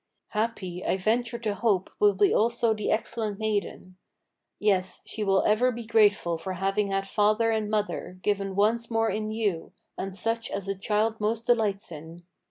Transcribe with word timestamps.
Happy, 0.29 0.83
I 0.83 0.97
venture 0.97 1.37
to 1.37 1.53
hope, 1.53 1.91
will 1.99 2.15
be 2.15 2.33
also 2.33 2.73
the 2.73 2.89
excellent 2.89 3.37
maiden. 3.37 3.97
Yes; 4.57 5.01
she 5.05 5.23
will 5.23 5.43
ever 5.43 5.71
be 5.71 5.85
grateful 5.85 6.39
for 6.39 6.53
having 6.53 6.89
had 6.89 7.07
father 7.07 7.51
and 7.51 7.69
mother 7.69 8.17
Given 8.23 8.55
once 8.55 8.89
more 8.89 9.11
in 9.11 9.29
you, 9.29 9.73
and 9.99 10.15
such 10.15 10.49
as 10.49 10.67
a 10.67 10.73
child 10.73 11.19
most 11.21 11.45
delights 11.45 11.91
in. 11.91 12.23